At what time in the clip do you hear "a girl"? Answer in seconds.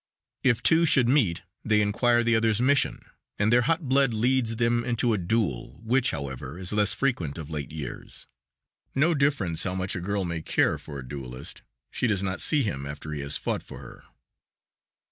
9.95-10.25